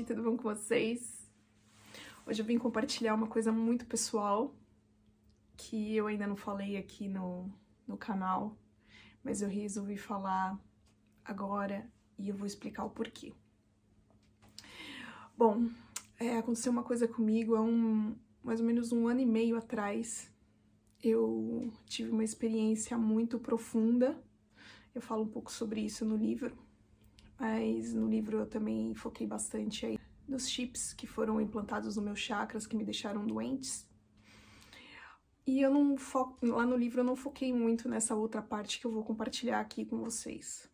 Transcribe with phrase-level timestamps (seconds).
[0.00, 1.28] gente, tudo bom com vocês?
[2.26, 4.54] Hoje eu vim compartilhar uma coisa muito pessoal
[5.58, 7.52] que eu ainda não falei aqui no,
[7.86, 8.56] no canal,
[9.22, 10.58] mas eu resolvi falar
[11.22, 11.86] agora
[12.18, 13.34] e eu vou explicar o porquê.
[15.36, 15.68] Bom,
[16.18, 20.32] é, aconteceu uma coisa comigo há um, mais ou menos um ano e meio atrás.
[21.02, 24.18] Eu tive uma experiência muito profunda.
[24.94, 26.56] Eu falo um pouco sobre isso no livro
[27.40, 32.18] mas no livro eu também foquei bastante aí nos chips que foram implantados no meus
[32.18, 33.88] chakras que me deixaram doentes.
[35.46, 36.36] E eu não fo...
[36.42, 39.86] lá no livro eu não foquei muito nessa outra parte que eu vou compartilhar aqui
[39.86, 40.70] com vocês.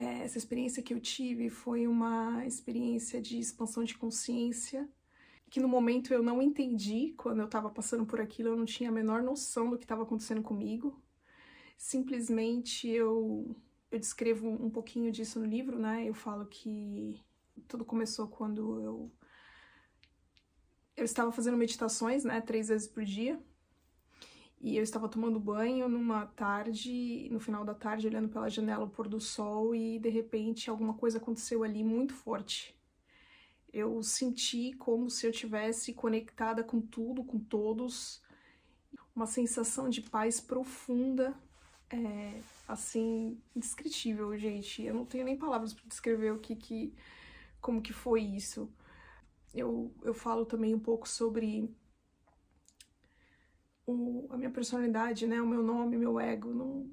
[0.00, 4.88] É, essa experiência que eu tive foi uma experiência de expansão de consciência
[5.48, 8.88] que no momento eu não entendi quando eu estava passando por aquilo, eu não tinha
[8.88, 11.00] a menor noção do que estava acontecendo comigo.
[11.76, 13.54] Simplesmente eu
[13.92, 16.08] eu descrevo um pouquinho disso no livro, né?
[16.08, 17.20] Eu falo que
[17.68, 19.12] tudo começou quando eu
[20.96, 23.40] eu estava fazendo meditações, né, três vezes por dia.
[24.60, 28.90] E eu estava tomando banho numa tarde, no final da tarde, olhando pela janela o
[28.90, 32.78] pôr do sol e de repente alguma coisa aconteceu ali muito forte.
[33.72, 38.22] Eu senti como se eu tivesse conectada com tudo, com todos,
[39.14, 41.34] uma sensação de paz profunda
[41.92, 44.82] é, assim, indescritível, gente.
[44.82, 46.94] Eu não tenho nem palavras para descrever o que, que
[47.60, 48.72] como que foi isso.
[49.54, 51.70] Eu, eu falo também um pouco sobre
[53.86, 55.40] o, a minha personalidade, né?
[55.40, 56.90] O meu nome, meu ego, não,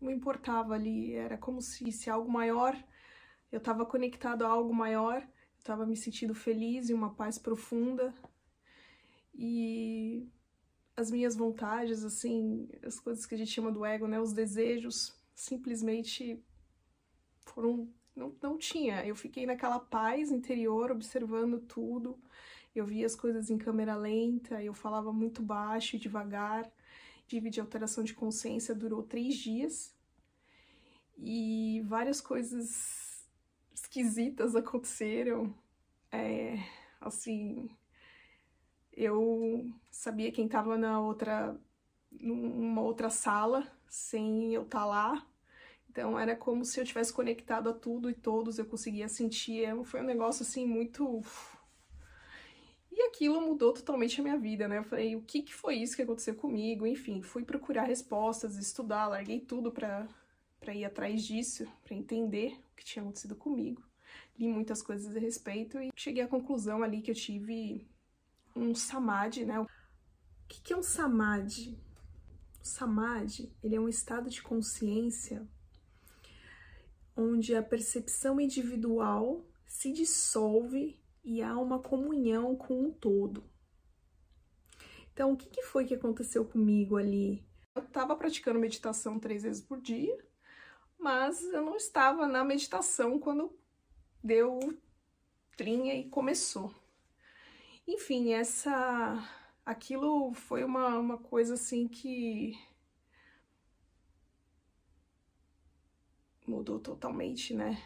[0.00, 1.14] não importava ali.
[1.14, 2.76] Era como se, se algo maior,
[3.50, 8.14] eu estava conectado a algo maior, eu estava me sentindo feliz e uma paz profunda.
[9.34, 10.28] E
[10.98, 15.16] as minhas vontades, assim, as coisas que a gente chama do ego, né, os desejos,
[15.32, 16.42] simplesmente
[17.46, 19.06] foram não, não tinha.
[19.06, 22.18] Eu fiquei naquela paz interior, observando tudo.
[22.74, 26.68] Eu via as coisas em câmera lenta, eu falava muito baixo e devagar.
[27.28, 29.94] Tive de alteração de consciência durou três dias.
[31.16, 33.24] E várias coisas
[33.72, 35.54] esquisitas aconteceram.
[36.10, 36.58] É,
[37.00, 37.70] assim,
[38.98, 41.56] eu sabia quem estava na outra
[42.10, 45.26] numa outra sala sem eu estar tá lá.
[45.88, 49.64] Então era como se eu tivesse conectado a tudo e todos, eu conseguia sentir.
[49.64, 51.22] É, foi um negócio assim muito
[52.90, 54.78] e aquilo mudou totalmente a minha vida, né?
[54.78, 56.84] Eu falei, o que, que foi isso que aconteceu comigo?
[56.84, 60.08] Enfim, fui procurar respostas, estudar, larguei tudo para
[60.58, 63.80] para ir atrás disso, para entender o que tinha acontecido comigo.
[64.36, 67.86] Li muitas coisas a respeito e cheguei à conclusão ali que eu tive
[68.58, 69.60] um samadhi, né?
[69.60, 69.66] O
[70.46, 71.78] que é um samadhi?
[72.60, 75.46] O samadhi, ele é um estado de consciência
[77.16, 83.44] onde a percepção individual se dissolve e há uma comunhão com o todo.
[85.12, 87.44] Então, o que, que foi que aconteceu comigo ali?
[87.74, 90.16] Eu estava praticando meditação três vezes por dia,
[90.96, 93.52] mas eu não estava na meditação quando
[94.22, 94.60] deu
[95.56, 96.72] trinha e começou.
[97.88, 99.26] Enfim, essa.
[99.64, 102.52] Aquilo foi uma, uma coisa assim que.
[106.46, 107.82] mudou totalmente, né?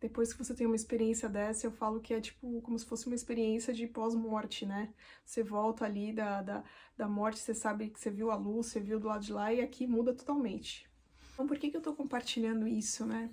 [0.00, 3.06] Depois que você tem uma experiência dessa, eu falo que é tipo como se fosse
[3.06, 4.92] uma experiência de pós-morte, né?
[5.24, 6.64] Você volta ali da, da,
[6.96, 9.52] da morte, você sabe que você viu a luz, você viu do lado de lá,
[9.52, 10.86] e aqui muda totalmente.
[11.32, 13.30] Então, por que, que eu tô compartilhando isso, né?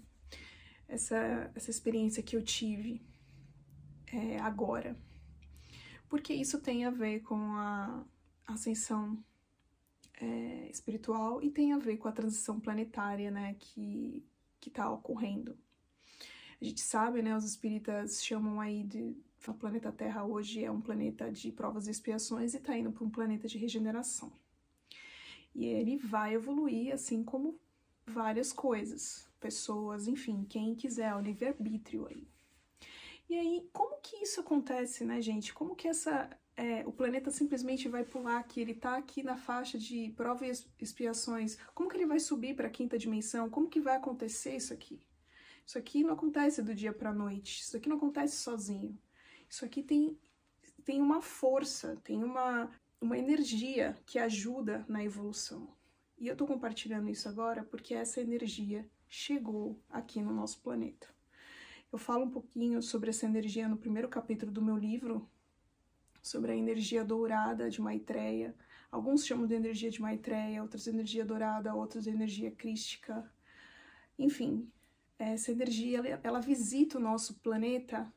[0.87, 3.01] Essa, essa experiência que eu tive
[4.11, 4.95] é, agora
[6.09, 8.03] porque isso tem a ver com a
[8.45, 9.23] ascensão
[10.19, 14.23] é, espiritual e tem a ver com a transição planetária, né, que
[14.59, 15.57] que está ocorrendo.
[16.59, 19.15] A gente sabe, né, os espíritas chamam aí de
[19.47, 23.05] o planeta Terra hoje é um planeta de provas e expiações e está indo para
[23.05, 24.29] um planeta de regeneração.
[25.55, 27.57] E ele vai evoluir assim como
[28.05, 32.27] várias coisas, pessoas, enfim, quem quiser, o livre-arbítrio aí.
[33.29, 35.53] E aí, como que isso acontece, né, gente?
[35.53, 39.77] Como que essa é, o planeta simplesmente vai pular aqui, ele tá aqui na faixa
[39.77, 41.57] de provas e expiações.
[41.75, 43.49] Como que ele vai subir para a quinta dimensão?
[43.49, 44.99] Como que vai acontecer isso aqui?
[45.65, 47.61] Isso aqui não acontece do dia para a noite.
[47.61, 48.97] Isso aqui não acontece sozinho.
[49.49, 50.17] Isso aqui tem
[50.83, 55.67] tem uma força, tem uma uma energia que ajuda na evolução.
[56.17, 61.16] E eu tô compartilhando isso agora porque essa energia chegou aqui no nosso planeta.
[61.91, 65.27] Eu falo um pouquinho sobre essa energia no primeiro capítulo do meu livro,
[66.21, 68.53] sobre a energia dourada de Maitreya.
[68.91, 73.31] Alguns chamam de energia de Maitreya, outros de energia dourada, outros de energia crística.
[74.19, 74.69] Enfim,
[75.17, 78.11] essa energia ela, ela visita o nosso planeta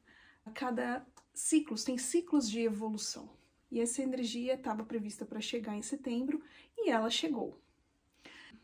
[0.45, 3.31] A cada ciclos, tem ciclos de evolução.
[3.71, 6.43] E essa energia estava prevista para chegar em setembro
[6.77, 7.61] e ela chegou.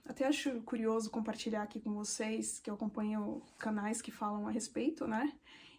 [0.08, 5.06] Até acho curioso compartilhar aqui com vocês, que eu acompanho canais que falam a respeito,
[5.06, 5.32] né?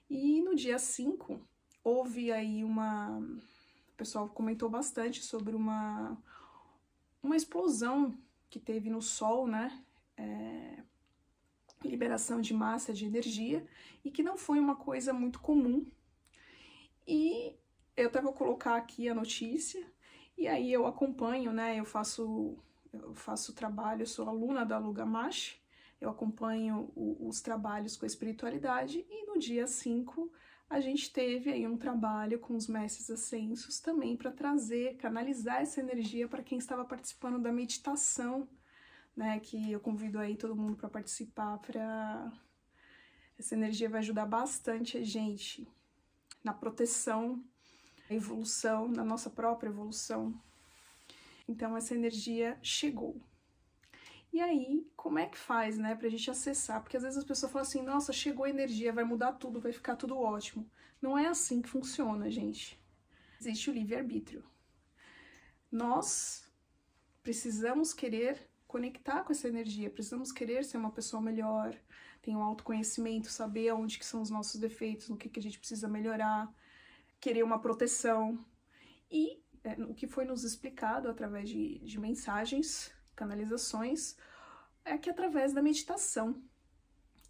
[0.10, 1.40] E no dia 5,
[1.84, 3.20] houve aí uma.
[3.20, 6.18] O pessoal comentou bastante sobre uma,
[7.24, 8.18] uma explosão
[8.50, 9.84] que teve no Sol, né?
[10.18, 10.84] É,
[11.84, 13.66] liberação de massa de energia
[14.04, 15.86] e que não foi uma coisa muito comum.
[17.08, 17.56] E
[17.96, 19.86] eu até vou colocar aqui a notícia
[20.38, 21.80] e aí eu acompanho, né?
[21.80, 22.58] Eu faço
[23.02, 25.60] eu faço trabalho, eu sou aluna da Lugamash,
[26.00, 30.32] eu acompanho o, os trabalhos com a espiritualidade e no dia 5
[30.70, 35.80] a gente teve aí um trabalho com os mestres ascensos também para trazer, canalizar essa
[35.80, 38.48] energia para quem estava participando da meditação
[39.18, 39.40] né?
[39.40, 42.32] Que eu convido aí todo mundo para participar, para
[43.38, 45.68] essa energia vai ajudar bastante a gente
[46.44, 47.44] na proteção,
[48.08, 50.40] na evolução, na nossa própria evolução.
[51.48, 53.22] Então essa energia chegou.
[54.32, 56.82] E aí, como é que faz, né, pra gente acessar?
[56.82, 59.72] Porque às vezes as pessoas falam assim: "Nossa, chegou a energia, vai mudar tudo, vai
[59.72, 60.70] ficar tudo ótimo".
[61.02, 62.80] Não é assim que funciona, gente.
[63.40, 64.44] Existe o livre-arbítrio.
[65.72, 66.50] Nós
[67.24, 71.76] precisamos querer conectar com essa energia, precisamos querer ser uma pessoa melhor,
[72.22, 75.60] ter um autoconhecimento, saber onde que são os nossos defeitos, no que, que a gente
[75.60, 76.54] precisa melhorar,
[77.20, 78.38] querer uma proteção.
[79.10, 84.16] E é, o que foi nos explicado através de, de mensagens, canalizações,
[84.86, 86.42] é que através da meditação,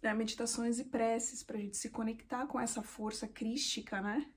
[0.00, 4.30] né, meditações e preces, para a gente se conectar com essa força crística, né?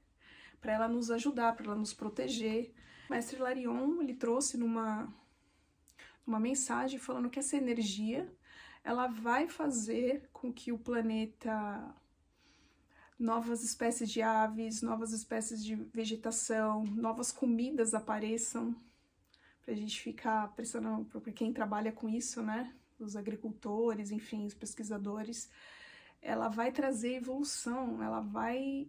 [0.59, 2.74] Para ela nos ajudar, para ela nos proteger.
[3.07, 5.13] O mestre Larion, ele trouxe numa,
[6.25, 8.27] uma mensagem falando que essa energia
[8.83, 11.95] ela vai fazer com que o planeta
[13.21, 18.75] novas espécies de aves, novas espécies de vegetação, novas comidas apareçam
[19.63, 22.73] para a gente ficar prestando para quem trabalha com isso, né?
[23.00, 25.50] Os agricultores, enfim, os pesquisadores,
[26.19, 28.88] ela vai trazer evolução, ela vai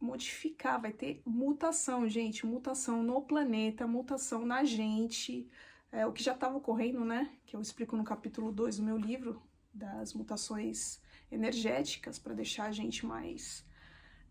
[0.00, 5.46] modificar, vai ter mutação, gente, mutação no planeta, mutação na gente,
[5.92, 7.30] é, o que já estava ocorrendo, né?
[7.44, 9.42] Que eu explico no capítulo 2 do meu livro,
[9.72, 13.64] das mutações energéticas, para deixar a gente mais.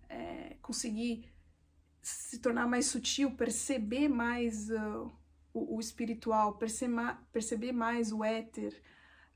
[0.09, 1.33] É, conseguir
[2.01, 5.11] se tornar mais sutil, perceber mais uh,
[5.53, 8.81] o, o, espiritual, perceber, mais o éter,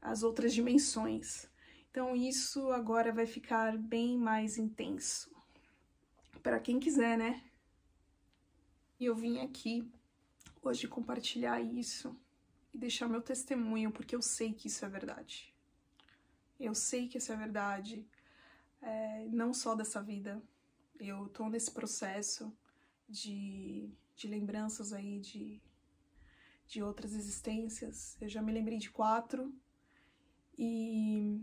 [0.01, 1.49] as outras dimensões.
[1.89, 5.33] Então, isso agora vai ficar bem mais intenso.
[6.43, 7.41] Para quem quiser, né?
[8.99, 9.89] E eu vim aqui
[10.61, 12.19] hoje compartilhar isso
[12.73, 15.53] e deixar meu testemunho, porque eu sei que isso é verdade.
[16.59, 18.05] Eu sei que isso é verdade,
[18.81, 20.41] é, não só dessa vida.
[20.99, 22.51] Eu tô nesse processo
[23.07, 25.61] de, de lembranças aí de,
[26.67, 28.17] de outras existências.
[28.19, 29.53] Eu já me lembrei de quatro
[30.57, 31.39] e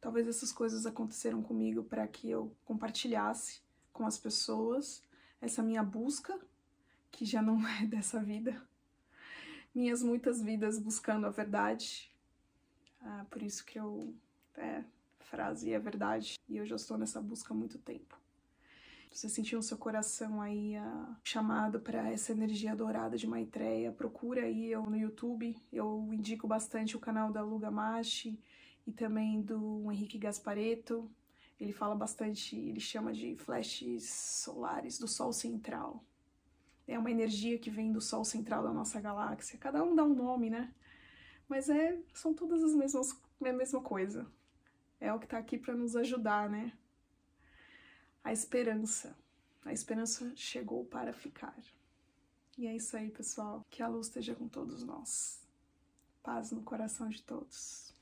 [0.00, 3.60] talvez essas coisas aconteceram comigo para que eu compartilhasse
[3.92, 5.02] com as pessoas
[5.40, 6.38] essa minha busca
[7.10, 8.60] que já não é dessa vida,
[9.74, 12.12] minhas muitas vidas buscando a verdade.
[13.00, 14.14] Ah, por isso que eu.
[14.56, 14.82] É,
[15.20, 16.38] frase é verdade.
[16.48, 18.18] E eu já estou nessa busca há muito tempo.
[19.10, 24.42] Você sentiu no seu coração aí a chamado para essa energia dourada de Maitreya, procura
[24.42, 25.56] aí eu no YouTube.
[25.72, 28.38] Eu indico bastante o canal da Luga Machi
[28.86, 31.10] e também do Henrique Gaspareto.
[31.58, 36.04] Ele fala bastante, ele chama de flashes solares do Sol Central
[36.88, 39.58] é uma energia que vem do Sol central da nossa galáxia.
[39.58, 40.72] Cada um dá um nome, né?
[41.46, 44.26] Mas é, são todas as mesmas, é a mesma coisa.
[44.98, 46.72] É o que está aqui para nos ajudar, né?
[48.22, 49.16] A esperança.
[49.64, 51.56] A esperança chegou para ficar.
[52.56, 53.64] E é isso aí, pessoal.
[53.70, 55.40] Que a luz esteja com todos nós.
[56.22, 57.94] Paz no coração de todos.